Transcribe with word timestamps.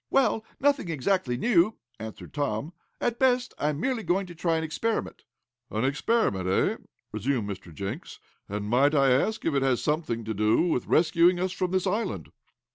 "Well, 0.09 0.43
nothing 0.59 0.89
exactly 0.89 1.37
new," 1.37 1.75
answered 1.99 2.33
Tom. 2.33 2.73
"At 2.99 3.19
best 3.19 3.53
I 3.59 3.69
am 3.69 3.79
merely 3.79 4.01
going 4.01 4.25
to 4.25 4.33
try 4.33 4.57
an 4.57 4.63
experiment." 4.63 5.25
"An 5.69 5.85
experiment, 5.85 6.49
eh?" 6.49 6.77
resumed 7.11 7.47
Mr. 7.47 7.71
Jenks, 7.71 8.17
"And 8.49 8.67
might 8.67 8.95
I 8.95 9.11
ask 9.11 9.45
if 9.45 9.53
it 9.53 9.61
has 9.61 9.87
anything 9.87 10.23
to 10.25 10.33
do 10.33 10.63
with 10.63 10.87
rescuing 10.87 11.39
us 11.39 11.51
from 11.51 11.69
this 11.69 11.85
island?" 11.85 12.31